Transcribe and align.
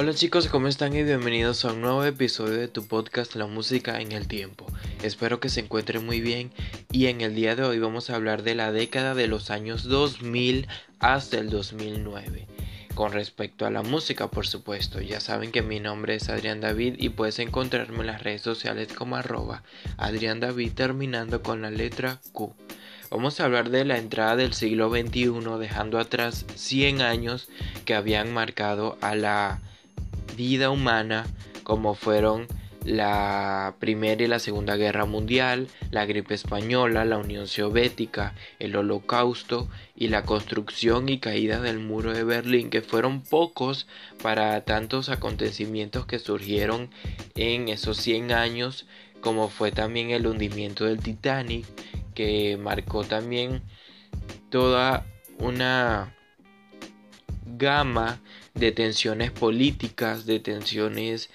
Hola 0.00 0.14
chicos, 0.14 0.46
¿cómo 0.46 0.68
están? 0.68 0.94
Y 0.94 1.02
bienvenidos 1.02 1.64
a 1.64 1.72
un 1.72 1.80
nuevo 1.80 2.04
episodio 2.04 2.56
de 2.56 2.68
tu 2.68 2.86
podcast 2.86 3.34
La 3.34 3.48
Música 3.48 4.00
en 4.00 4.12
el 4.12 4.28
Tiempo. 4.28 4.64
Espero 5.02 5.40
que 5.40 5.48
se 5.48 5.58
encuentren 5.58 6.06
muy 6.06 6.20
bien 6.20 6.52
y 6.92 7.06
en 7.06 7.20
el 7.20 7.34
día 7.34 7.56
de 7.56 7.64
hoy 7.64 7.80
vamos 7.80 8.08
a 8.08 8.14
hablar 8.14 8.44
de 8.44 8.54
la 8.54 8.70
década 8.70 9.16
de 9.16 9.26
los 9.26 9.50
años 9.50 9.82
2000 9.82 10.68
hasta 11.00 11.38
el 11.38 11.50
2009. 11.50 12.46
Con 12.94 13.10
respecto 13.10 13.66
a 13.66 13.72
la 13.72 13.82
música, 13.82 14.28
por 14.28 14.46
supuesto, 14.46 15.00
ya 15.00 15.18
saben 15.18 15.50
que 15.50 15.62
mi 15.62 15.80
nombre 15.80 16.14
es 16.14 16.28
Adrián 16.28 16.60
David 16.60 16.94
y 16.98 17.08
puedes 17.08 17.40
encontrarme 17.40 17.98
en 17.98 18.06
las 18.06 18.22
redes 18.22 18.42
sociales 18.42 18.92
como 18.92 19.16
arroba 19.16 19.64
Adrián 19.96 20.38
David 20.38 20.74
terminando 20.74 21.42
con 21.42 21.60
la 21.60 21.72
letra 21.72 22.20
Q. 22.30 22.54
Vamos 23.10 23.40
a 23.40 23.46
hablar 23.46 23.70
de 23.70 23.84
la 23.84 23.98
entrada 23.98 24.36
del 24.36 24.52
siglo 24.52 24.90
XXI 24.90 25.58
dejando 25.58 25.98
atrás 25.98 26.46
100 26.54 27.02
años 27.02 27.48
que 27.84 27.96
habían 27.96 28.32
marcado 28.32 28.96
a 29.00 29.16
la 29.16 29.60
vida 30.38 30.70
humana 30.70 31.26
como 31.64 31.96
fueron 31.96 32.46
la 32.84 33.74
Primera 33.80 34.22
y 34.22 34.28
la 34.28 34.38
Segunda 34.38 34.76
Guerra 34.76 35.04
Mundial, 35.04 35.66
la 35.90 36.06
gripe 36.06 36.32
española, 36.32 37.04
la 37.04 37.18
Unión 37.18 37.48
Soviética, 37.48 38.34
el 38.60 38.76
Holocausto 38.76 39.68
y 39.96 40.08
la 40.08 40.22
construcción 40.22 41.08
y 41.08 41.18
caída 41.18 41.60
del 41.60 41.80
muro 41.80 42.14
de 42.14 42.22
Berlín, 42.22 42.70
que 42.70 42.80
fueron 42.80 43.20
pocos 43.20 43.88
para 44.22 44.64
tantos 44.64 45.08
acontecimientos 45.08 46.06
que 46.06 46.20
surgieron 46.20 46.88
en 47.34 47.68
esos 47.68 47.98
100 47.98 48.32
años, 48.32 48.86
como 49.20 49.48
fue 49.48 49.72
también 49.72 50.10
el 50.10 50.28
hundimiento 50.28 50.84
del 50.84 51.00
Titanic, 51.00 51.66
que 52.14 52.56
marcó 52.56 53.02
también 53.02 53.62
toda 54.50 55.04
una 55.40 56.14
gama 57.44 58.20
de 58.58 58.72
tensiones 58.72 59.30
políticas, 59.30 60.26
de 60.26 60.40
tensiones 60.40 61.30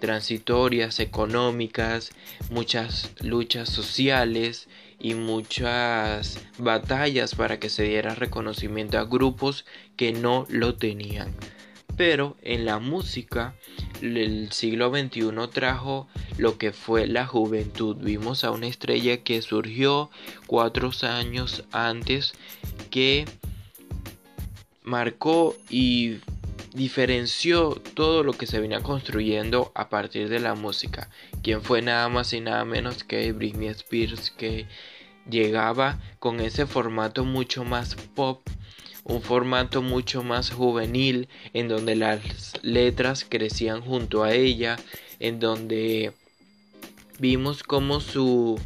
transitorias, 0.00 1.00
económicas, 1.00 2.10
muchas 2.50 3.12
luchas 3.20 3.68
sociales 3.68 4.68
y 4.98 5.14
muchas 5.14 6.38
batallas 6.58 7.34
para 7.34 7.58
que 7.58 7.70
se 7.70 7.84
diera 7.84 8.14
reconocimiento 8.14 8.98
a 8.98 9.04
grupos 9.04 9.64
que 9.96 10.12
no 10.12 10.46
lo 10.50 10.74
tenían. 10.74 11.32
Pero 11.96 12.36
en 12.42 12.64
la 12.64 12.80
música 12.80 13.54
el 14.02 14.50
siglo 14.50 14.90
XXI 14.90 15.30
trajo 15.52 16.08
lo 16.38 16.58
que 16.58 16.72
fue 16.72 17.06
la 17.06 17.26
juventud. 17.26 17.96
Vimos 17.96 18.42
a 18.42 18.50
una 18.50 18.66
estrella 18.66 19.22
que 19.22 19.40
surgió 19.42 20.10
cuatro 20.46 20.90
años 21.02 21.64
antes 21.70 22.32
que 22.90 23.26
marcó 24.82 25.56
y 25.70 26.18
diferenció 26.74 27.80
todo 27.94 28.24
lo 28.24 28.32
que 28.32 28.46
se 28.46 28.60
venía 28.60 28.80
construyendo 28.80 29.70
a 29.74 29.88
partir 29.88 30.28
de 30.28 30.40
la 30.40 30.54
música, 30.54 31.08
quien 31.42 31.62
fue 31.62 31.80
nada 31.80 32.08
más 32.08 32.32
y 32.32 32.40
nada 32.40 32.64
menos 32.64 33.04
que 33.04 33.32
Britney 33.32 33.68
Spears 33.68 34.30
que 34.30 34.66
llegaba 35.30 36.00
con 36.18 36.40
ese 36.40 36.66
formato 36.66 37.24
mucho 37.24 37.64
más 37.64 37.94
pop, 38.14 38.42
un 39.04 39.22
formato 39.22 39.82
mucho 39.82 40.24
más 40.24 40.50
juvenil 40.50 41.28
en 41.52 41.68
donde 41.68 41.94
las 41.94 42.22
letras 42.62 43.24
crecían 43.28 43.80
junto 43.80 44.24
a 44.24 44.32
ella, 44.32 44.76
en 45.20 45.38
donde 45.38 46.12
vimos 47.20 47.62
como 47.62 48.00
su 48.00 48.58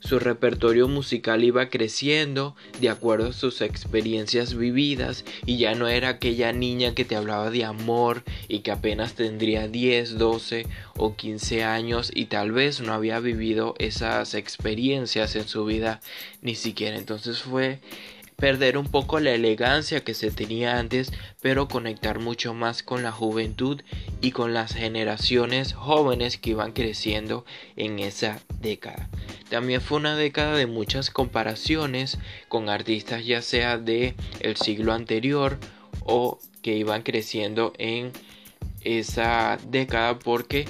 su 0.00 0.18
repertorio 0.18 0.88
musical 0.88 1.44
iba 1.44 1.68
creciendo 1.68 2.56
de 2.80 2.88
acuerdo 2.88 3.28
a 3.28 3.32
sus 3.32 3.60
experiencias 3.60 4.54
vividas 4.54 5.24
y 5.46 5.58
ya 5.58 5.74
no 5.74 5.88
era 5.88 6.08
aquella 6.08 6.52
niña 6.52 6.94
que 6.94 7.04
te 7.04 7.16
hablaba 7.16 7.50
de 7.50 7.64
amor 7.64 8.24
y 8.48 8.60
que 8.60 8.72
apenas 8.72 9.14
tendría 9.14 9.68
10, 9.68 10.18
12 10.18 10.66
o 10.96 11.16
15 11.16 11.64
años 11.64 12.10
y 12.14 12.26
tal 12.26 12.52
vez 12.52 12.80
no 12.80 12.92
había 12.92 13.20
vivido 13.20 13.74
esas 13.78 14.34
experiencias 14.34 15.36
en 15.36 15.46
su 15.46 15.64
vida 15.64 16.00
ni 16.42 16.54
siquiera. 16.54 16.96
Entonces 16.96 17.40
fue 17.40 17.80
perder 18.40 18.78
un 18.78 18.86
poco 18.86 19.20
la 19.20 19.32
elegancia 19.32 20.02
que 20.02 20.14
se 20.14 20.30
tenía 20.30 20.78
antes, 20.78 21.12
pero 21.42 21.68
conectar 21.68 22.18
mucho 22.18 22.54
más 22.54 22.82
con 22.82 23.02
la 23.02 23.12
juventud 23.12 23.82
y 24.20 24.32
con 24.32 24.54
las 24.54 24.72
generaciones 24.72 25.74
jóvenes 25.74 26.38
que 26.38 26.50
iban 26.50 26.72
creciendo 26.72 27.44
en 27.76 27.98
esa 27.98 28.40
década. 28.60 29.08
También 29.50 29.80
fue 29.80 29.98
una 29.98 30.16
década 30.16 30.56
de 30.56 30.66
muchas 30.66 31.10
comparaciones 31.10 32.18
con 32.48 32.68
artistas 32.68 33.24
ya 33.26 33.42
sea 33.42 33.78
de 33.78 34.14
el 34.40 34.56
siglo 34.56 34.94
anterior 34.94 35.58
o 36.04 36.40
que 36.62 36.76
iban 36.76 37.02
creciendo 37.02 37.74
en 37.78 38.10
esa 38.82 39.58
década 39.68 40.18
porque 40.18 40.66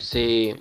se 0.00 0.56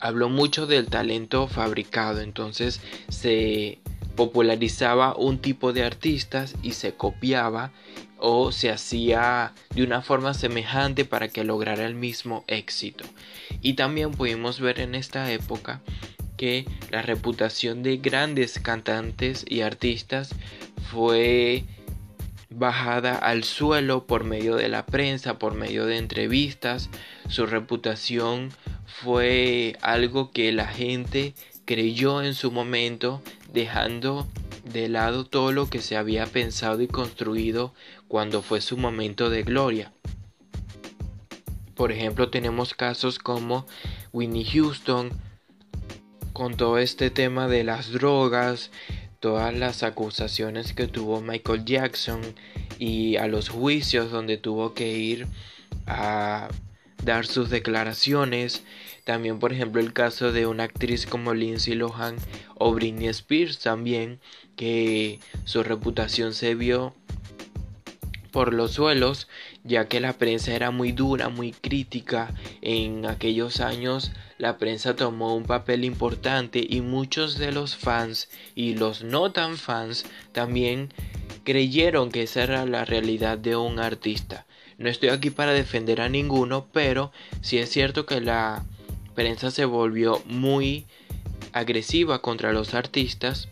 habló 0.00 0.30
mucho 0.30 0.66
del 0.66 0.86
talento 0.86 1.46
fabricado, 1.46 2.22
entonces 2.22 2.80
se 3.10 3.78
popularizaba 4.16 5.16
un 5.16 5.38
tipo 5.38 5.72
de 5.72 5.84
artistas 5.84 6.54
y 6.62 6.72
se 6.72 6.94
copiaba 6.94 7.72
o 8.18 8.52
se 8.52 8.70
hacía 8.70 9.54
de 9.74 9.82
una 9.82 10.02
forma 10.02 10.34
semejante 10.34 11.04
para 11.04 11.28
que 11.28 11.44
lograra 11.44 11.86
el 11.86 11.94
mismo 11.94 12.44
éxito. 12.46 13.04
Y 13.62 13.74
también 13.74 14.10
pudimos 14.10 14.60
ver 14.60 14.80
en 14.80 14.94
esta 14.94 15.32
época 15.32 15.80
que 16.36 16.66
la 16.90 17.02
reputación 17.02 17.82
de 17.82 17.96
grandes 17.96 18.58
cantantes 18.58 19.44
y 19.48 19.60
artistas 19.60 20.34
fue 20.90 21.64
bajada 22.50 23.14
al 23.16 23.44
suelo 23.44 24.06
por 24.06 24.24
medio 24.24 24.56
de 24.56 24.68
la 24.68 24.84
prensa, 24.84 25.38
por 25.38 25.54
medio 25.54 25.86
de 25.86 25.96
entrevistas. 25.96 26.90
Su 27.28 27.46
reputación 27.46 28.50
fue 28.86 29.76
algo 29.80 30.30
que 30.30 30.52
la 30.52 30.66
gente 30.66 31.34
creyó 31.64 32.22
en 32.22 32.34
su 32.34 32.50
momento 32.50 33.22
dejando 33.52 34.26
de 34.64 34.88
lado 34.88 35.24
todo 35.24 35.52
lo 35.52 35.68
que 35.68 35.80
se 35.80 35.96
había 35.96 36.26
pensado 36.26 36.82
y 36.82 36.86
construido 36.86 37.74
cuando 38.08 38.42
fue 38.42 38.60
su 38.60 38.76
momento 38.76 39.30
de 39.30 39.42
gloria. 39.42 39.92
Por 41.74 41.92
ejemplo, 41.92 42.28
tenemos 42.28 42.74
casos 42.74 43.18
como 43.18 43.66
Winnie 44.12 44.44
Houston, 44.44 45.10
con 46.32 46.56
todo 46.56 46.78
este 46.78 47.10
tema 47.10 47.48
de 47.48 47.64
las 47.64 47.90
drogas, 47.90 48.70
todas 49.20 49.54
las 49.54 49.82
acusaciones 49.82 50.72
que 50.72 50.86
tuvo 50.86 51.20
Michael 51.20 51.64
Jackson 51.64 52.20
y 52.78 53.16
a 53.16 53.26
los 53.26 53.48
juicios 53.48 54.10
donde 54.10 54.38
tuvo 54.38 54.74
que 54.74 54.96
ir 54.96 55.26
a 55.86 56.48
dar 57.04 57.26
sus 57.26 57.50
declaraciones. 57.50 58.62
También, 59.10 59.40
por 59.40 59.52
ejemplo, 59.52 59.80
el 59.80 59.92
caso 59.92 60.30
de 60.30 60.46
una 60.46 60.62
actriz 60.62 61.04
como 61.04 61.34
Lindsay 61.34 61.74
Lohan 61.74 62.14
o 62.54 62.72
Britney 62.72 63.08
Spears 63.08 63.58
también, 63.58 64.20
que 64.54 65.18
su 65.44 65.64
reputación 65.64 66.32
se 66.32 66.54
vio 66.54 66.94
por 68.30 68.54
los 68.54 68.74
suelos, 68.74 69.26
ya 69.64 69.88
que 69.88 69.98
la 69.98 70.12
prensa 70.12 70.54
era 70.54 70.70
muy 70.70 70.92
dura, 70.92 71.28
muy 71.28 71.50
crítica. 71.50 72.32
En 72.62 73.04
aquellos 73.04 73.58
años 73.58 74.12
la 74.38 74.58
prensa 74.58 74.94
tomó 74.94 75.34
un 75.34 75.42
papel 75.42 75.84
importante 75.84 76.64
y 76.64 76.80
muchos 76.80 77.36
de 77.36 77.50
los 77.50 77.74
fans 77.74 78.28
y 78.54 78.76
los 78.76 79.02
no 79.02 79.32
tan 79.32 79.56
fans 79.56 80.06
también 80.30 80.94
creyeron 81.42 82.12
que 82.12 82.22
esa 82.22 82.44
era 82.44 82.64
la 82.64 82.84
realidad 82.84 83.38
de 83.38 83.56
un 83.56 83.80
artista. 83.80 84.46
No 84.78 84.88
estoy 84.88 85.08
aquí 85.08 85.30
para 85.30 85.52
defender 85.52 86.00
a 86.00 86.08
ninguno, 86.08 86.68
pero 86.72 87.10
sí 87.40 87.58
es 87.58 87.70
cierto 87.70 88.06
que 88.06 88.20
la 88.20 88.64
prensa 89.20 89.50
se 89.50 89.66
volvió 89.66 90.22
muy 90.24 90.86
agresiva 91.52 92.22
contra 92.22 92.54
los 92.54 92.72
artistas 92.72 93.50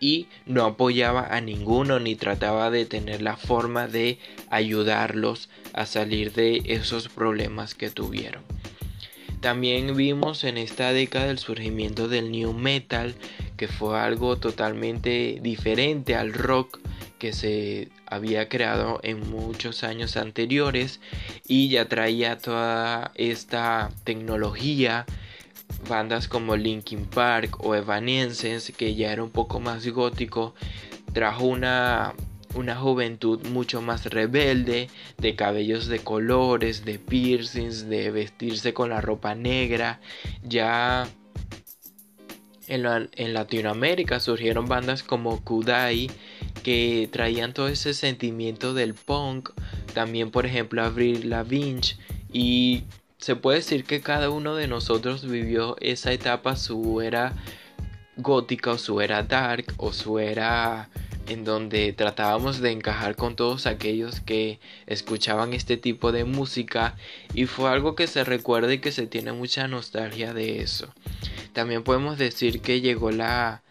y 0.00 0.26
no 0.46 0.64
apoyaba 0.64 1.28
a 1.32 1.40
ninguno 1.40 2.00
ni 2.00 2.16
trataba 2.16 2.68
de 2.68 2.84
tener 2.84 3.22
la 3.22 3.36
forma 3.36 3.86
de 3.86 4.18
ayudarlos 4.50 5.48
a 5.74 5.86
salir 5.86 6.32
de 6.32 6.62
esos 6.64 7.08
problemas 7.08 7.76
que 7.76 7.88
tuvieron. 7.88 8.42
También 9.40 9.96
vimos 9.96 10.42
en 10.42 10.58
esta 10.58 10.92
década 10.92 11.30
el 11.30 11.38
surgimiento 11.38 12.08
del 12.08 12.32
new 12.32 12.52
metal, 12.52 13.14
que 13.56 13.68
fue 13.68 13.96
algo 13.96 14.38
totalmente 14.38 15.38
diferente 15.40 16.16
al 16.16 16.32
rock 16.32 16.80
que 17.18 17.32
se 17.32 17.88
había 18.06 18.48
creado 18.48 19.00
en 19.02 19.28
muchos 19.30 19.84
años 19.84 20.16
anteriores 20.16 21.00
y 21.46 21.68
ya 21.68 21.88
traía 21.88 22.38
toda 22.38 23.12
esta 23.14 23.90
tecnología 24.04 25.04
bandas 25.88 26.28
como 26.28 26.56
Linkin 26.56 27.04
Park 27.04 27.58
o 27.64 27.74
Evanescence 27.74 28.72
que 28.72 28.94
ya 28.94 29.12
era 29.12 29.22
un 29.22 29.30
poco 29.30 29.60
más 29.60 29.86
gótico 29.86 30.54
trajo 31.12 31.44
una 31.44 32.14
una 32.54 32.76
juventud 32.76 33.46
mucho 33.46 33.80
más 33.82 34.06
rebelde, 34.06 34.88
de 35.18 35.36
cabellos 35.36 35.86
de 35.86 36.00
colores, 36.00 36.84
de 36.84 36.98
piercings, 36.98 37.88
de 37.88 38.10
vestirse 38.10 38.74
con 38.74 38.90
la 38.90 39.00
ropa 39.00 39.34
negra, 39.34 40.00
ya 40.42 41.08
En, 42.66 42.82
Latinoamérica 43.32 44.20
surgieron 44.20 44.66
bandas 44.66 45.02
como 45.02 45.42
Kudai 45.42 46.10
que 46.68 47.08
traían 47.10 47.54
todo 47.54 47.68
ese 47.68 47.94
sentimiento 47.94 48.74
del 48.74 48.92
punk. 48.92 49.52
También, 49.94 50.30
por 50.30 50.44
ejemplo, 50.44 50.82
Avril 50.84 51.30
Lavigne. 51.30 51.96
Y 52.30 52.82
se 53.16 53.36
puede 53.36 53.60
decir 53.60 53.84
que 53.84 54.02
cada 54.02 54.28
uno 54.28 54.54
de 54.54 54.68
nosotros 54.68 55.26
vivió 55.26 55.78
esa 55.80 56.12
etapa, 56.12 56.56
su 56.56 57.00
era 57.00 57.32
gótica 58.18 58.72
o 58.72 58.76
su 58.76 59.00
era 59.00 59.22
dark 59.22 59.72
o 59.78 59.94
su 59.94 60.18
era 60.18 60.90
en 61.26 61.44
donde 61.44 61.94
tratábamos 61.94 62.60
de 62.60 62.72
encajar 62.72 63.16
con 63.16 63.34
todos 63.34 63.64
aquellos 63.64 64.20
que 64.20 64.60
escuchaban 64.86 65.54
este 65.54 65.78
tipo 65.78 66.12
de 66.12 66.24
música 66.24 66.96
y 67.32 67.46
fue 67.46 67.70
algo 67.70 67.94
que 67.94 68.06
se 68.06 68.24
recuerda 68.24 68.74
y 68.74 68.80
que 68.80 68.92
se 68.92 69.06
tiene 69.06 69.32
mucha 69.32 69.68
nostalgia 69.68 70.34
de 70.34 70.60
eso. 70.60 70.92
También 71.54 71.82
podemos 71.82 72.18
decir 72.18 72.60
que 72.60 72.82
llegó 72.82 73.10
la 73.10 73.62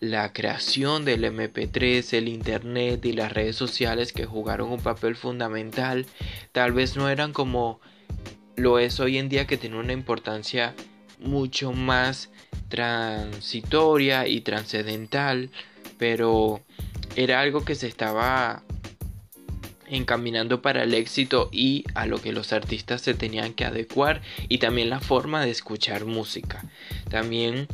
la 0.00 0.32
creación 0.32 1.04
del 1.04 1.24
MP3, 1.24 2.12
el 2.16 2.28
Internet 2.28 3.04
y 3.04 3.12
las 3.12 3.32
redes 3.32 3.56
sociales 3.56 4.12
que 4.12 4.26
jugaron 4.26 4.70
un 4.70 4.80
papel 4.80 5.16
fundamental, 5.16 6.06
tal 6.52 6.72
vez 6.72 6.96
no 6.96 7.08
eran 7.08 7.32
como 7.32 7.80
lo 8.56 8.78
es 8.78 9.00
hoy 9.00 9.18
en 9.18 9.28
día 9.28 9.46
que 9.46 9.56
tiene 9.56 9.78
una 9.78 9.92
importancia 9.92 10.74
mucho 11.18 11.72
más 11.72 12.30
transitoria 12.68 14.26
y 14.28 14.40
trascendental, 14.40 15.50
pero 15.96 16.60
era 17.16 17.40
algo 17.40 17.64
que 17.64 17.74
se 17.74 17.88
estaba 17.88 18.62
encaminando 19.90 20.60
para 20.60 20.82
el 20.82 20.94
éxito 20.94 21.48
y 21.50 21.84
a 21.94 22.06
lo 22.06 22.20
que 22.20 22.32
los 22.32 22.52
artistas 22.52 23.00
se 23.00 23.14
tenían 23.14 23.54
que 23.54 23.64
adecuar 23.64 24.20
y 24.48 24.58
también 24.58 24.90
la 24.90 25.00
forma 25.00 25.42
de 25.42 25.50
escuchar 25.50 26.04
música. 26.04 26.64
También 27.10 27.68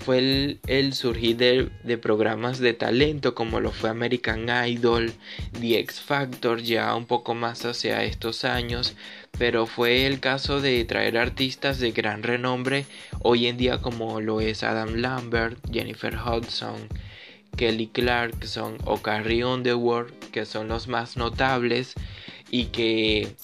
fue 0.00 0.58
el, 0.66 0.92
surgir 0.94 1.36
de, 1.36 1.98
programas 1.98 2.58
de 2.58 2.72
talento 2.72 3.34
como 3.34 3.60
lo 3.60 3.70
fue 3.70 3.90
American 3.90 4.48
Idol, 4.66 5.12
The 5.60 5.78
X 5.80 6.00
Factor 6.00 6.62
ya 6.62 6.94
un 6.96 7.06
poco 7.06 7.34
más 7.34 7.64
hacia 7.64 8.02
estos 8.04 8.44
años, 8.44 8.96
pero 9.38 9.66
fue 9.66 10.06
el 10.06 10.18
caso 10.18 10.60
de 10.60 10.84
traer 10.84 11.18
artistas 11.18 11.78
de 11.78 11.92
gran 11.92 12.22
renombre 12.22 12.86
hoy 13.20 13.46
en 13.46 13.56
día 13.56 13.80
como 13.80 14.20
lo 14.20 14.40
es 14.40 14.62
Adam 14.62 14.96
Lambert, 14.96 15.58
Jennifer 15.70 16.16
Hudson, 16.16 16.88
Kelly 17.56 17.88
Clarkson 17.88 18.78
o 18.84 18.98
Carrie 18.98 19.44
Underwood, 19.44 20.10
que 20.32 20.46
son 20.46 20.68
los 20.68 20.88
más 20.88 21.16
notables 21.16 21.94
y 22.50 22.66
que 22.66 23.34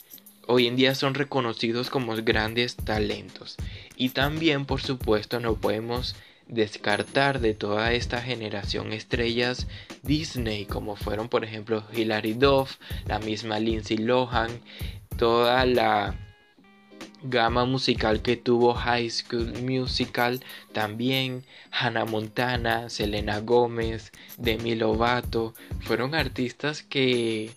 hoy 0.47 0.67
en 0.67 0.76
día 0.76 0.94
son 0.94 1.14
reconocidos 1.14 1.91
como 1.91 2.14
grandes 2.17 2.76
talentos. 2.76 3.56
Y 3.97 4.11
también, 4.11 4.67
por 4.67 4.81
supuesto, 4.81 5.41
no 5.41 5.55
podemos 5.55 6.14
descartar 6.46 7.40
de 7.40 7.54
toda 7.54 7.93
esta 7.93 8.22
generación 8.22 8.93
estrellas 8.93 9.66
Disney, 10.02 10.64
como 10.66 10.96
fueron, 10.96 11.28
por 11.28 11.44
ejemplo, 11.44 11.84
Hilary 11.93 12.34
Duff, 12.34 12.76
la 13.06 13.19
misma 13.19 13.58
Lindsay 13.58 13.98
Lohan, 13.98 14.60
toda 15.16 15.64
la 15.66 16.14
gama 17.22 17.64
musical 17.64 18.22
que 18.22 18.37
tuvo 18.37 18.75
High 18.75 19.10
School 19.10 19.62
Musical, 19.62 20.40
también 20.72 21.44
Hannah 21.70 22.04
Montana, 22.04 22.88
Selena 22.88 23.40
Gómez, 23.40 24.12
Demi 24.37 24.75
Lovato, 24.75 25.54
fueron 25.81 26.14
artistas 26.14 26.82
que 26.82 27.52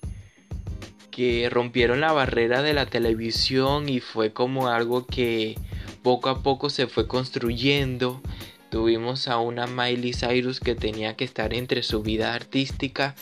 que 1.11 1.49
rompieron 1.49 1.99
la 1.99 2.13
barrera 2.13 2.61
de 2.61 2.73
la 2.73 2.85
televisión 2.85 3.89
y 3.89 3.99
fue 3.99 4.31
como 4.31 4.69
algo 4.69 5.05
que 5.05 5.57
poco 6.01 6.29
a 6.29 6.41
poco 6.43 6.69
se 6.69 6.87
fue 6.87 7.07
construyendo. 7.07 8.21
Tuvimos 8.69 9.27
a 9.27 9.39
una 9.39 9.67
Miley 9.67 10.13
Cyrus 10.13 10.59
que 10.59 10.75
tenía 10.75 11.15
que 11.15 11.25
estar 11.25 11.53
entre 11.53 11.83
su 11.83 12.01
vida 12.01 12.33
artística 12.33 13.15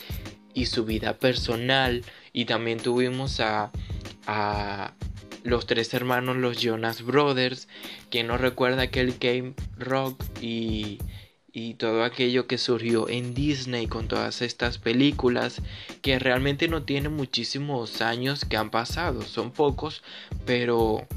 y 0.53 0.65
su 0.65 0.85
vida 0.85 1.17
personal. 1.17 2.03
Y 2.33 2.45
también 2.45 2.79
tuvimos 2.79 3.39
a, 3.39 3.71
a 4.25 4.93
los 5.43 5.65
tres 5.65 5.93
hermanos, 5.93 6.37
los 6.37 6.61
Jonas 6.61 7.01
Brothers, 7.01 7.67
que 8.09 8.23
no 8.23 8.37
recuerda 8.37 8.83
aquel 8.83 9.15
Game 9.19 9.53
Rock 9.77 10.21
y, 10.41 10.99
y 11.53 11.73
todo 11.73 12.03
aquello 12.03 12.45
que 12.45 12.59
surgió 12.59 13.09
en 13.09 13.33
Disney 13.33 13.87
con 13.87 14.07
todas 14.07 14.43
estas 14.43 14.77
películas 14.77 15.61
que 16.03 16.19
realmente 16.19 16.67
no 16.67 16.83
tienen 16.83 17.13
muchísimos 17.13 18.01
años 18.01 18.45
que 18.45 18.57
han 18.57 18.69
pasado, 18.69 19.23
son 19.23 19.51
pocos, 19.51 20.03
pero 20.45 21.07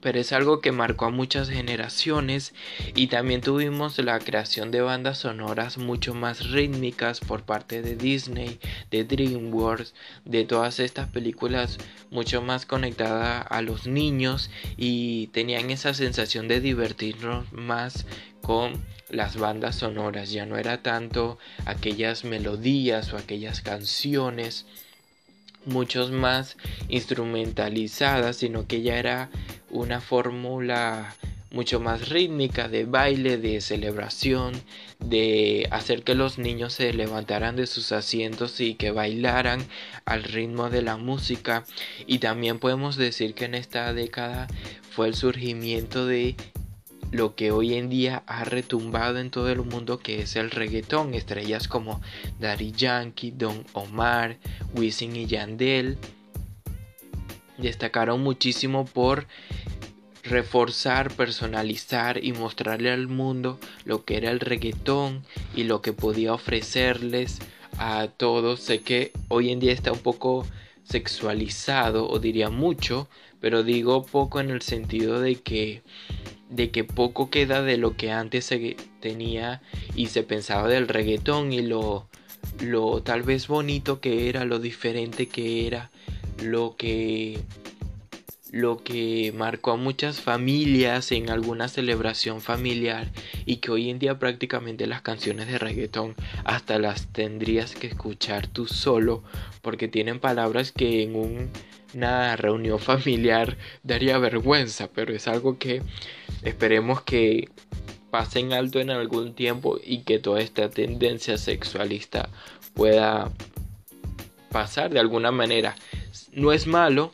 pero 0.00 0.18
es 0.20 0.32
algo 0.32 0.60
que 0.60 0.72
marcó 0.72 1.06
a 1.06 1.10
muchas 1.10 1.48
generaciones 1.48 2.54
y 2.94 3.08
también 3.08 3.40
tuvimos 3.40 3.98
la 3.98 4.18
creación 4.18 4.70
de 4.70 4.80
bandas 4.80 5.18
sonoras 5.18 5.78
mucho 5.78 6.14
más 6.14 6.50
rítmicas 6.50 7.20
por 7.20 7.42
parte 7.42 7.82
de 7.82 7.96
Disney, 7.96 8.58
de 8.90 9.04
DreamWorks, 9.04 9.94
de 10.24 10.44
todas 10.44 10.80
estas 10.80 11.08
películas 11.08 11.78
mucho 12.10 12.42
más 12.42 12.66
conectadas 12.66 13.46
a 13.48 13.62
los 13.62 13.86
niños 13.86 14.50
y 14.76 15.28
tenían 15.28 15.70
esa 15.70 15.94
sensación 15.94 16.48
de 16.48 16.60
divertirnos 16.60 17.52
más 17.52 18.06
con 18.42 18.84
las 19.10 19.36
bandas 19.36 19.76
sonoras, 19.76 20.30
ya 20.30 20.44
no 20.46 20.56
era 20.56 20.82
tanto 20.82 21.38
aquellas 21.64 22.24
melodías 22.24 23.12
o 23.12 23.16
aquellas 23.16 23.62
canciones 23.62 24.66
muchos 25.68 26.10
más 26.10 26.56
instrumentalizadas, 26.88 28.36
sino 28.36 28.66
que 28.66 28.82
ya 28.82 28.98
era 28.98 29.30
una 29.70 30.00
fórmula 30.00 31.14
mucho 31.50 31.80
más 31.80 32.08
rítmica 32.08 32.68
de 32.68 32.84
baile, 32.84 33.38
de 33.38 33.60
celebración, 33.60 34.52
de 34.98 35.66
hacer 35.70 36.02
que 36.02 36.14
los 36.14 36.38
niños 36.38 36.74
se 36.74 36.92
levantaran 36.92 37.56
de 37.56 37.66
sus 37.66 37.92
asientos 37.92 38.60
y 38.60 38.74
que 38.74 38.90
bailaran 38.90 39.66
al 40.04 40.24
ritmo 40.24 40.68
de 40.68 40.82
la 40.82 40.96
música. 40.96 41.64
Y 42.06 42.18
también 42.18 42.58
podemos 42.58 42.96
decir 42.96 43.34
que 43.34 43.46
en 43.46 43.54
esta 43.54 43.92
década 43.94 44.46
fue 44.90 45.08
el 45.08 45.14
surgimiento 45.14 46.06
de 46.06 46.36
lo 47.10 47.34
que 47.34 47.52
hoy 47.52 47.74
en 47.74 47.88
día 47.88 48.22
ha 48.26 48.44
retumbado 48.44 49.18
en 49.18 49.30
todo 49.30 49.50
el 49.50 49.62
mundo 49.62 49.98
que 49.98 50.22
es 50.22 50.36
el 50.36 50.50
reggaetón. 50.50 51.14
Estrellas 51.14 51.68
como 51.68 52.00
Daddy 52.38 52.72
Yankee, 52.72 53.30
Don 53.30 53.64
Omar, 53.72 54.36
Wisin 54.74 55.16
y 55.16 55.26
Yandel 55.26 55.98
destacaron 57.58 58.22
muchísimo 58.22 58.84
por 58.84 59.26
reforzar, 60.22 61.10
personalizar 61.12 62.22
y 62.22 62.32
mostrarle 62.32 62.90
al 62.90 63.08
mundo 63.08 63.58
lo 63.84 64.04
que 64.04 64.16
era 64.16 64.30
el 64.30 64.40
reggaetón 64.40 65.24
y 65.54 65.64
lo 65.64 65.80
que 65.80 65.92
podía 65.92 66.34
ofrecerles 66.34 67.38
a 67.78 68.08
todos. 68.08 68.60
Sé 68.60 68.80
que 68.80 69.12
hoy 69.28 69.50
en 69.50 69.60
día 69.60 69.72
está 69.72 69.92
un 69.92 70.00
poco 70.00 70.46
sexualizado 70.84 72.08
o 72.08 72.18
diría 72.18 72.50
mucho, 72.50 73.08
pero 73.40 73.62
digo 73.62 74.04
poco 74.04 74.40
en 74.40 74.50
el 74.50 74.62
sentido 74.62 75.20
de 75.20 75.36
que 75.36 75.82
de 76.50 76.70
que 76.70 76.84
poco 76.84 77.30
queda 77.30 77.62
de 77.62 77.76
lo 77.76 77.96
que 77.96 78.10
antes 78.10 78.44
se 78.46 78.76
tenía 79.00 79.60
y 79.94 80.06
se 80.06 80.22
pensaba 80.22 80.68
del 80.68 80.88
reggaetón 80.88 81.52
y 81.52 81.62
lo 81.62 82.06
lo 82.60 83.02
tal 83.02 83.22
vez 83.22 83.48
bonito 83.48 84.00
que 84.00 84.28
era, 84.28 84.44
lo 84.44 84.58
diferente 84.58 85.26
que 85.26 85.66
era, 85.66 85.90
lo 86.42 86.76
que 86.76 87.38
lo 88.50 88.82
que 88.82 89.32
marcó 89.36 89.72
a 89.72 89.76
muchas 89.76 90.22
familias 90.22 91.12
en 91.12 91.28
alguna 91.28 91.68
celebración 91.68 92.40
familiar 92.40 93.10
y 93.44 93.56
que 93.56 93.70
hoy 93.70 93.90
en 93.90 93.98
día 93.98 94.18
prácticamente 94.18 94.86
las 94.86 95.02
canciones 95.02 95.48
de 95.48 95.58
reggaetón 95.58 96.14
hasta 96.44 96.78
las 96.78 97.08
tendrías 97.08 97.74
que 97.74 97.88
escuchar 97.88 98.46
tú 98.46 98.66
solo 98.66 99.22
porque 99.60 99.86
tienen 99.86 100.18
palabras 100.18 100.72
que 100.72 101.02
en 101.02 101.50
una 101.94 102.36
reunión 102.36 102.78
familiar 102.78 103.58
daría 103.82 104.16
vergüenza 104.16 104.88
pero 104.94 105.14
es 105.14 105.28
algo 105.28 105.58
que 105.58 105.82
esperemos 106.42 107.02
que 107.02 107.48
pasen 108.10 108.52
alto 108.52 108.80
en 108.80 108.90
algún 108.90 109.34
tiempo 109.34 109.78
y 109.82 110.00
que 110.02 110.18
toda 110.18 110.40
esta 110.40 110.70
tendencia 110.70 111.36
sexualista 111.36 112.30
pueda 112.74 113.30
pasar 114.50 114.90
de 114.90 115.00
alguna 115.00 115.30
manera 115.30 115.76
no 116.32 116.52
es 116.52 116.66
malo. 116.66 117.12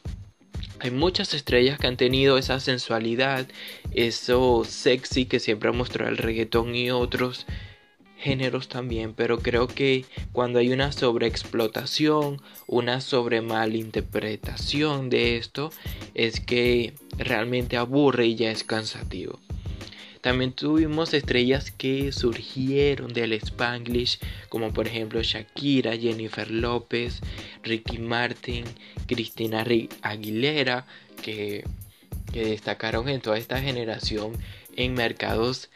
Hay 0.81 0.91
muchas 0.91 1.35
estrellas 1.35 1.79
que 1.79 1.87
han 1.87 1.97
tenido 1.97 2.37
esa 2.37 2.61
sensualidad, 2.61 3.47
eso 3.95 4.65
sexy 4.65 5.25
que 5.25 5.41
siempre 5.41 5.71
ha 5.71 5.73
mostrado 5.73 6.11
el 6.11 6.19
reggaetón 6.19 6.75
y 6.75 6.91
otros 6.91 7.47
géneros 8.25 8.69
también, 8.69 9.13
pero 9.13 9.39
creo 9.41 9.69
que 9.69 10.07
cuando 10.33 10.59
hay 10.59 10.73
una 10.73 10.93
sobreexplotación, 10.93 12.41
una 12.67 13.03
sobre 13.03 13.43
malinterpretación 13.43 15.11
de 15.11 15.37
esto, 15.37 15.71
es 16.15 16.41
que 16.41 16.95
realmente 17.19 17.77
aburre 17.77 18.27
y 18.27 18.35
ya 18.35 18.51
es 18.51 18.65
cansativo. 18.65 19.39
También 20.23 20.53
tuvimos 20.53 21.13
estrellas 21.13 21.71
que 21.71 22.11
surgieron 22.11 23.13
del 23.13 23.35
Spanglish, 23.35 24.19
como 24.49 24.73
por 24.73 24.89
ejemplo 24.89 25.21
Shakira, 25.23 25.95
Jennifer 25.99 26.51
López, 26.51 27.21
Ricky 27.63 27.99
Martin, 27.99 28.65
Cristina 29.07 29.67
Aguilera, 30.01 30.87
que, 31.23 31.65
que 32.33 32.47
destacaron 32.47 33.11
en 33.11 33.21
toda 33.21 33.37
esta 33.37 33.61
generación 33.61 34.33
en 34.77 34.95
mercados 34.95 35.69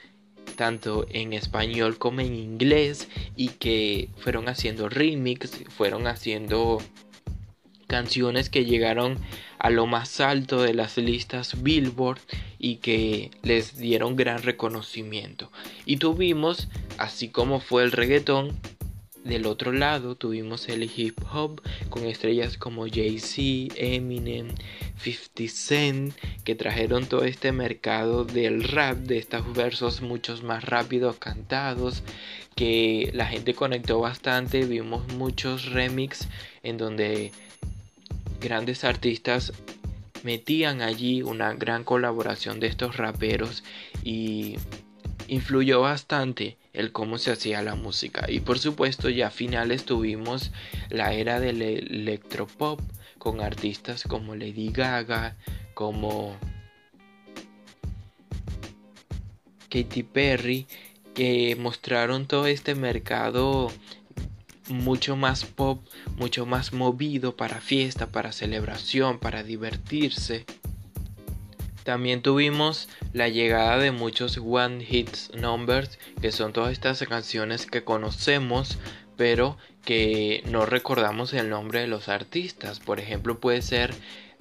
tanto 0.58 1.06
en 1.08 1.32
español 1.32 1.98
como 1.98 2.20
en 2.20 2.34
inglés 2.34 3.08
y 3.36 3.50
que 3.50 4.10
fueron 4.18 4.48
haciendo 4.48 4.88
remix, 4.88 5.64
fueron 5.68 6.08
haciendo 6.08 6.82
canciones 7.86 8.50
que 8.50 8.64
llegaron 8.64 9.18
a 9.60 9.70
lo 9.70 9.86
más 9.86 10.20
alto 10.20 10.60
de 10.60 10.74
las 10.74 10.98
listas 10.98 11.62
Billboard 11.62 12.18
y 12.58 12.76
que 12.76 13.30
les 13.42 13.78
dieron 13.78 14.16
gran 14.16 14.42
reconocimiento. 14.42 15.52
Y 15.86 15.98
tuvimos, 15.98 16.66
así 16.98 17.28
como 17.28 17.60
fue 17.60 17.84
el 17.84 17.92
reggaetón, 17.92 18.58
del 19.24 19.46
otro 19.46 19.72
lado 19.72 20.16
tuvimos 20.16 20.68
el 20.68 20.82
hip 20.84 21.18
hop 21.32 21.62
con 21.88 22.04
estrellas 22.04 22.56
como 22.56 22.86
Jay-Z, 22.88 23.74
Eminem, 23.76 24.48
50 24.98 25.48
Cent, 25.48 26.14
que 26.44 26.54
trajeron 26.54 27.06
todo 27.06 27.24
este 27.24 27.52
mercado 27.52 28.24
del 28.24 28.64
rap, 28.64 28.98
de 28.98 29.18
estos 29.18 29.52
versos 29.54 30.00
muchos 30.02 30.42
más 30.42 30.64
rápidos 30.64 31.16
cantados, 31.16 32.02
que 32.54 33.10
la 33.14 33.26
gente 33.26 33.54
conectó 33.54 34.00
bastante, 34.00 34.64
vimos 34.64 35.06
muchos 35.14 35.66
remix 35.66 36.28
en 36.62 36.76
donde 36.76 37.32
grandes 38.40 38.84
artistas 38.84 39.52
metían 40.22 40.82
allí 40.82 41.22
una 41.22 41.54
gran 41.54 41.84
colaboración 41.84 42.60
de 42.60 42.66
estos 42.66 42.96
raperos 42.96 43.62
y 44.02 44.56
influyó 45.28 45.80
bastante 45.80 46.56
el 46.72 46.92
cómo 46.92 47.18
se 47.18 47.30
hacía 47.30 47.62
la 47.62 47.74
música. 47.74 48.26
Y 48.28 48.40
por 48.40 48.58
supuesto 48.58 49.08
ya 49.08 49.28
a 49.28 49.30
finales 49.30 49.84
tuvimos 49.84 50.50
la 50.90 51.12
era 51.12 51.40
del 51.40 51.62
electropop 51.62 52.80
con 53.18 53.40
artistas 53.40 54.04
como 54.04 54.34
Lady 54.34 54.70
Gaga, 54.70 55.36
como 55.74 56.36
Katy 59.68 60.02
Perry, 60.02 60.66
que 61.14 61.56
mostraron 61.56 62.26
todo 62.26 62.46
este 62.46 62.74
mercado 62.74 63.70
mucho 64.68 65.16
más 65.16 65.44
pop, 65.44 65.82
mucho 66.16 66.46
más 66.46 66.72
movido 66.72 67.36
para 67.36 67.60
fiesta, 67.60 68.06
para 68.06 68.32
celebración, 68.32 69.18
para 69.18 69.42
divertirse. 69.42 70.44
También 71.84 72.20
tuvimos 72.20 72.88
la 73.14 73.28
llegada 73.28 73.78
de 73.78 73.92
muchos 73.92 74.38
One 74.38 74.86
Hits 74.88 75.30
Numbers, 75.34 75.98
que 76.20 76.32
son 76.32 76.52
todas 76.52 76.72
estas 76.72 77.02
canciones 77.08 77.64
que 77.64 77.82
conocemos, 77.82 78.78
pero 79.16 79.56
que 79.88 80.42
no 80.44 80.66
recordamos 80.66 81.32
el 81.32 81.48
nombre 81.48 81.80
de 81.80 81.86
los 81.86 82.10
artistas. 82.10 82.78
Por 82.78 83.00
ejemplo, 83.00 83.40
puede 83.40 83.62
ser 83.62 83.94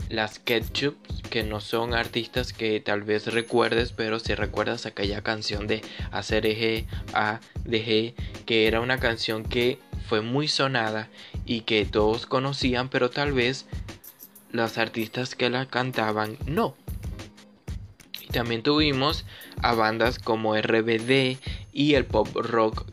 las 0.09 0.39
Ketchup, 0.39 0.97
que 1.29 1.43
no 1.43 1.61
son 1.61 1.93
artistas 1.93 2.51
que 2.51 2.81
tal 2.81 3.03
vez 3.03 3.27
recuerdes, 3.27 3.93
pero 3.93 4.19
si 4.19 4.35
recuerdas 4.35 4.85
aquella 4.85 5.21
canción 5.21 5.65
de 5.65 5.79
Hacer 6.11 6.45
Eje 6.45 6.85
A 7.13 7.39
de 7.63 7.85
G, 7.85 8.13
que 8.45 8.67
era 8.67 8.81
una 8.81 8.99
canción 8.99 9.45
que 9.45 9.79
fue 10.09 10.19
muy 10.19 10.49
sonada 10.49 11.07
y 11.45 11.61
que 11.61 11.85
todos 11.85 12.25
conocían, 12.25 12.89
pero 12.89 13.09
tal 13.09 13.31
vez 13.31 13.67
los 14.51 14.77
artistas 14.77 15.33
que 15.33 15.49
la 15.49 15.65
cantaban 15.65 16.37
no. 16.45 16.75
Y 18.21 18.33
también 18.33 18.63
tuvimos 18.63 19.23
a 19.61 19.73
bandas 19.75 20.19
como 20.19 20.57
RBD 20.57 21.37
y 21.71 21.93
el 21.93 22.03
pop 22.03 22.35
rock 22.35 22.85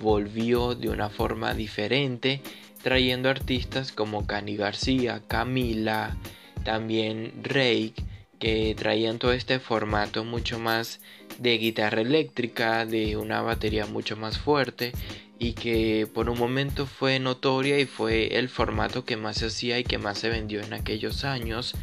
volvió 0.00 0.74
de 0.74 0.88
una 0.88 1.08
forma 1.08 1.54
diferente, 1.54 2.40
trayendo 2.82 3.28
artistas 3.28 3.92
como 3.92 4.26
Cani 4.26 4.56
García, 4.56 5.22
Camila, 5.26 6.16
también 6.64 7.32
Rake, 7.42 7.94
que 8.38 8.74
traían 8.78 9.18
todo 9.18 9.32
este 9.32 9.58
formato 9.58 10.24
mucho 10.24 10.58
más 10.58 11.00
de 11.38 11.58
guitarra 11.58 12.00
eléctrica, 12.00 12.86
de 12.86 13.16
una 13.16 13.42
batería 13.42 13.86
mucho 13.86 14.16
más 14.16 14.38
fuerte 14.38 14.92
y 15.38 15.52
que 15.52 16.08
por 16.12 16.28
un 16.28 16.38
momento 16.38 16.86
fue 16.86 17.18
notoria 17.20 17.78
y 17.78 17.86
fue 17.86 18.38
el 18.38 18.48
formato 18.48 19.04
que 19.04 19.16
más 19.16 19.38
se 19.38 19.46
hacía 19.46 19.78
y 19.78 19.84
que 19.84 19.98
más 19.98 20.18
se 20.18 20.28
vendió 20.28 20.60
en 20.60 20.72
aquellos 20.72 21.24
años. 21.24 21.74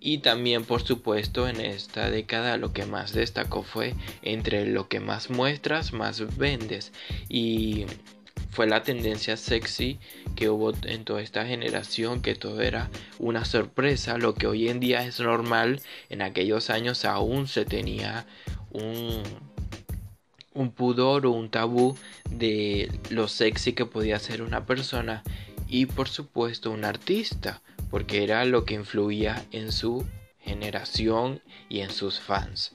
Y 0.00 0.18
también 0.18 0.64
por 0.64 0.82
supuesto 0.82 1.48
en 1.48 1.60
esta 1.60 2.10
década 2.10 2.56
lo 2.56 2.72
que 2.72 2.86
más 2.86 3.12
destacó 3.12 3.62
fue 3.62 3.94
entre 4.22 4.66
lo 4.66 4.88
que 4.88 5.00
más 5.00 5.30
muestras 5.30 5.92
más 5.92 6.36
vendes. 6.36 6.92
Y 7.28 7.86
fue 8.50 8.66
la 8.66 8.82
tendencia 8.82 9.36
sexy 9.36 9.98
que 10.36 10.48
hubo 10.48 10.72
en 10.84 11.04
toda 11.04 11.20
esta 11.20 11.46
generación 11.46 12.22
que 12.22 12.34
todo 12.34 12.60
era 12.60 12.90
una 13.18 13.44
sorpresa. 13.44 14.18
Lo 14.18 14.34
que 14.34 14.46
hoy 14.46 14.68
en 14.68 14.80
día 14.80 15.04
es 15.04 15.20
normal 15.20 15.80
en 16.10 16.22
aquellos 16.22 16.70
años 16.70 17.04
aún 17.04 17.48
se 17.48 17.64
tenía 17.64 18.26
un 18.70 19.22
un 20.58 20.72
pudor 20.72 21.24
o 21.24 21.30
un 21.30 21.50
tabú 21.50 21.96
de 22.28 22.90
lo 23.10 23.28
sexy 23.28 23.74
que 23.74 23.86
podía 23.86 24.18
ser 24.18 24.42
una 24.42 24.66
persona 24.66 25.22
y 25.68 25.86
por 25.86 26.08
supuesto 26.08 26.72
un 26.72 26.84
artista, 26.84 27.62
porque 27.90 28.24
era 28.24 28.44
lo 28.44 28.64
que 28.64 28.74
influía 28.74 29.44
en 29.50 29.72
su 29.72 30.06
generación 30.40 31.42
y 31.68 31.80
en 31.80 31.90
sus 31.90 32.20
fans. 32.20 32.72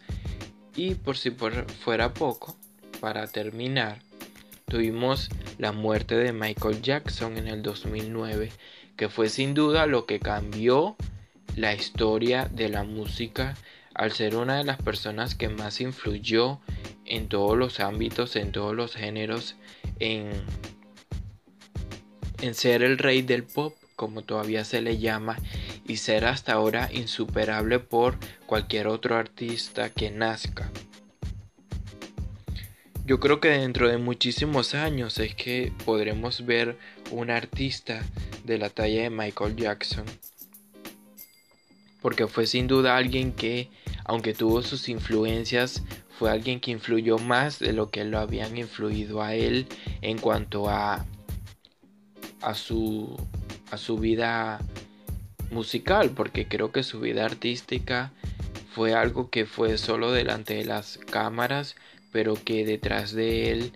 Y 0.76 0.96
por 0.96 1.18
si 1.18 1.32
fuera 1.32 2.14
poco, 2.14 2.58
para 3.00 3.28
terminar, 3.28 4.00
tuvimos 4.68 5.30
la 5.58 5.72
muerte 5.72 6.16
de 6.16 6.34
Michael 6.34 6.82
Jackson 6.82 7.38
en 7.38 7.48
el 7.48 7.62
2009, 7.62 8.52
que 8.96 9.10
fue 9.10 9.30
sin 9.30 9.54
duda 9.54 9.86
lo 9.86 10.06
que 10.06 10.20
cambió 10.20 10.96
la 11.56 11.74
historia 11.74 12.50
de 12.52 12.70
la 12.70 12.84
música 12.84 13.56
al 13.94 14.12
ser 14.12 14.36
una 14.36 14.58
de 14.58 14.64
las 14.64 14.82
personas 14.82 15.36
que 15.36 15.50
más 15.50 15.82
influyó 15.82 16.60
en 17.06 17.28
todos 17.28 17.58
los 17.58 17.80
ámbitos, 17.80 18.36
en 18.36 18.52
todos 18.52 18.74
los 18.74 18.96
géneros, 18.96 19.56
en, 20.00 20.32
en 22.42 22.56
ser 22.56 22.82
el 22.82 22.98
rey 22.98 23.22
del 23.22 23.44
pop, 23.44 23.76
como 23.96 24.22
todavía 24.22 24.66
se 24.66 24.82
le 24.82 24.98
llama, 24.98 25.38
y 25.88 25.98
ser 25.98 26.26
hasta 26.26 26.54
ahora 26.54 26.90
insuperable 26.92 27.80
por 27.80 28.18
cualquier 28.46 28.88
otro 28.88 29.16
artista 29.16 29.90
que 29.90 30.12
nazca. 30.12 30.72
Yo 33.06 33.20
creo 33.20 33.40
que 33.42 33.50
dentro 33.50 33.90
de 33.90 33.98
muchísimos 33.98 34.74
años 34.76 35.20
es 35.20 35.36
que 35.36 35.74
podremos 35.84 36.46
ver 36.46 36.78
un 37.12 37.30
artista 37.30 38.02
de 38.46 38.58
la 38.58 38.70
talla 38.70 39.04
de 39.04 39.10
Michael 39.10 39.58
Jackson. 39.58 40.06
Porque 42.02 42.28
fue 42.28 42.48
sin 42.48 42.68
duda 42.68 42.96
alguien 42.96 43.34
que, 43.34 43.70
aunque 44.06 44.34
tuvo 44.34 44.62
sus 44.62 44.88
influencias 44.88 45.84
fue 46.18 46.30
alguien 46.30 46.60
que 46.60 46.72
influyó 46.72 47.18
más 47.18 47.60
de 47.60 47.74
lo 47.74 47.90
que 47.90 48.06
lo 48.06 48.20
habían 48.20 48.56
influido 48.58 49.22
a 49.22 49.34
él 49.36 49.68
en 50.02 50.18
cuanto 50.18 50.70
a, 50.70 51.06
a, 52.42 52.54
su, 52.54 53.18
su 53.78 53.98
vida 53.98 54.60
musical, 55.52 56.12
porque 56.12 56.48
creo 56.48 56.72
que 56.72 56.84
su 56.84 57.00
vida 57.00 57.26
artística 57.26 58.12
fue 58.74 58.94
algo 58.94 59.30
que 59.30 59.46
fue 59.46 59.78
solo 59.78 60.12
delante 60.12 60.56
de 60.56 60.66
las 60.66 60.98
cámaras, 60.98 61.76
pero 62.12 62.36
que 62.36 62.66
detrás 62.66 63.14
de 63.14 63.52
él 63.52 63.72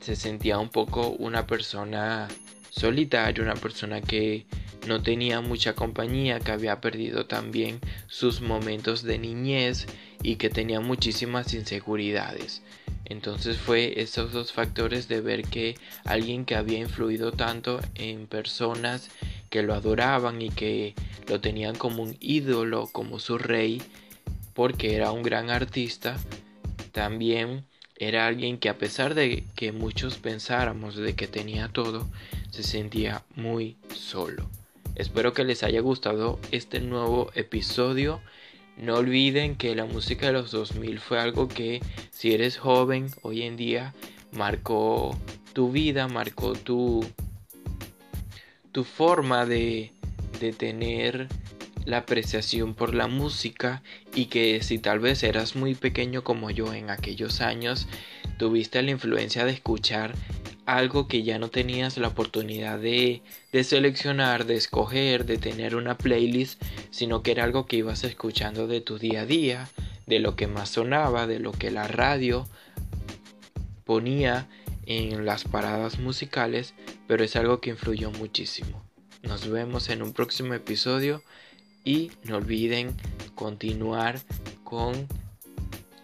se 0.00 0.16
sentía 0.16 0.58
un 0.58 0.68
poco 0.68 1.10
una 1.10 1.46
persona 1.46 2.28
solitaria, 2.70 3.44
una 3.44 3.54
persona 3.54 4.00
que 4.00 4.46
no 4.86 5.02
tenía 5.02 5.40
mucha 5.40 5.74
compañía, 5.74 6.40
que 6.40 6.50
había 6.50 6.80
perdido 6.80 7.26
también 7.26 7.80
sus 8.08 8.40
momentos 8.40 9.02
de 9.04 9.18
niñez 9.18 9.86
y 10.22 10.36
que 10.36 10.50
tenía 10.50 10.80
muchísimas 10.80 11.54
inseguridades. 11.54 12.62
Entonces 13.04 13.58
fue 13.58 14.00
esos 14.00 14.32
dos 14.32 14.52
factores 14.52 15.08
de 15.08 15.20
ver 15.20 15.42
que 15.42 15.76
alguien 16.04 16.44
que 16.44 16.54
había 16.54 16.78
influido 16.78 17.32
tanto 17.32 17.80
en 17.94 18.26
personas 18.26 19.10
que 19.50 19.62
lo 19.62 19.74
adoraban 19.74 20.40
y 20.40 20.50
que 20.50 20.94
lo 21.28 21.40
tenían 21.40 21.76
como 21.76 22.02
un 22.02 22.16
ídolo, 22.20 22.88
como 22.90 23.18
su 23.18 23.38
rey, 23.38 23.82
porque 24.54 24.94
era 24.94 25.12
un 25.12 25.22
gran 25.22 25.50
artista, 25.50 26.16
también 26.92 27.64
era 27.96 28.26
alguien 28.26 28.58
que 28.58 28.68
a 28.68 28.78
pesar 28.78 29.14
de 29.14 29.44
que 29.54 29.72
muchos 29.72 30.18
pensáramos 30.18 30.96
de 30.96 31.14
que 31.14 31.28
tenía 31.28 31.68
todo, 31.68 32.08
se 32.50 32.62
sentía 32.62 33.24
muy 33.36 33.76
solo. 33.94 34.48
Espero 34.94 35.32
que 35.32 35.44
les 35.44 35.62
haya 35.62 35.80
gustado 35.80 36.38
este 36.50 36.80
nuevo 36.80 37.30
episodio 37.34 38.20
no 38.76 38.96
olviden 38.96 39.56
que 39.56 39.74
la 39.74 39.84
música 39.84 40.26
de 40.26 40.32
los 40.32 40.50
2000 40.50 40.98
fue 40.98 41.20
algo 41.20 41.48
que 41.48 41.80
si 42.10 42.32
eres 42.32 42.58
joven 42.58 43.08
hoy 43.22 43.42
en 43.42 43.56
día 43.56 43.94
marcó 44.32 45.16
tu 45.52 45.70
vida, 45.70 46.08
marcó 46.08 46.54
tu, 46.54 47.04
tu 48.72 48.84
forma 48.84 49.46
de, 49.46 49.92
de 50.40 50.52
tener 50.52 51.28
la 51.84 51.98
apreciación 51.98 52.74
por 52.74 52.94
la 52.94 53.08
música 53.08 53.82
y 54.14 54.26
que 54.26 54.62
si 54.62 54.78
tal 54.78 55.00
vez 55.00 55.22
eras 55.22 55.56
muy 55.56 55.74
pequeño 55.74 56.22
como 56.24 56.50
yo 56.50 56.72
en 56.72 56.90
aquellos 56.90 57.40
años, 57.40 57.88
tuviste 58.38 58.82
la 58.82 58.92
influencia 58.92 59.44
de 59.44 59.52
escuchar 59.52 60.14
algo 60.76 61.08
que 61.08 61.22
ya 61.22 61.38
no 61.38 61.50
tenías 61.50 61.98
la 61.98 62.08
oportunidad 62.08 62.78
de, 62.78 63.22
de, 63.52 63.64
seleccionar, 63.64 64.46
de 64.46 64.56
escoger, 64.56 65.24
de 65.24 65.38
tener 65.38 65.76
una 65.76 65.98
playlist, 65.98 66.62
sino 66.90 67.22
que 67.22 67.32
era 67.32 67.44
algo 67.44 67.66
que 67.66 67.76
ibas 67.76 68.04
escuchando 68.04 68.66
de 68.66 68.80
tu 68.80 68.98
día 68.98 69.22
a 69.22 69.26
día, 69.26 69.68
de 70.06 70.18
lo 70.18 70.36
que 70.36 70.46
más 70.46 70.70
sonaba, 70.70 71.26
de 71.26 71.38
lo 71.38 71.52
que 71.52 71.70
la 71.70 71.88
radio 71.88 72.48
ponía 73.84 74.48
en 74.86 75.24
las 75.24 75.44
paradas 75.44 75.98
musicales, 75.98 76.74
pero 77.06 77.24
es 77.24 77.36
algo 77.36 77.60
que 77.60 77.70
influyó 77.70 78.10
muchísimo. 78.10 78.82
Nos 79.22 79.48
vemos 79.48 79.88
en 79.88 80.02
un 80.02 80.12
próximo 80.12 80.54
episodio 80.54 81.22
y 81.84 82.10
no 82.24 82.36
olviden 82.36 82.96
continuar 83.34 84.20
con 84.64 85.06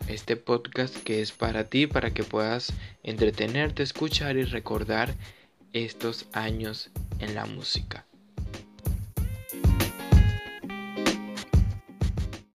este 0.09 0.37
podcast 0.37 0.97
que 0.97 1.21
es 1.21 1.33
para 1.33 1.65
ti, 1.65 1.87
para 1.87 2.11
que 2.13 2.25
puedas 2.25 2.73
entretenerte, 3.03 3.83
escuchar 3.83 4.37
y 4.37 4.45
recordar 4.45 5.15
estos 5.73 6.27
años 6.33 6.91
en 7.21 7.35
la 7.35 7.47
música. 7.47 8.08